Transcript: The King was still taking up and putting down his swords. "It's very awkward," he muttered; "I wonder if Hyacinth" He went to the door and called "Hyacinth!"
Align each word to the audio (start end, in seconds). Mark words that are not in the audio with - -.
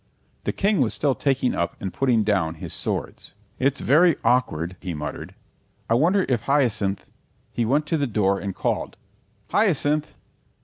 The 0.45 0.51
King 0.51 0.81
was 0.81 0.95
still 0.95 1.13
taking 1.13 1.53
up 1.53 1.75
and 1.79 1.93
putting 1.93 2.23
down 2.23 2.55
his 2.55 2.73
swords. 2.73 3.33
"It's 3.59 3.81
very 3.81 4.15
awkward," 4.23 4.75
he 4.79 4.95
muttered; 4.95 5.35
"I 5.87 5.93
wonder 5.93 6.25
if 6.27 6.45
Hyacinth" 6.45 7.11
He 7.51 7.65
went 7.65 7.85
to 7.85 7.97
the 7.97 8.07
door 8.07 8.39
and 8.39 8.55
called 8.55 8.97
"Hyacinth!" 9.51 10.15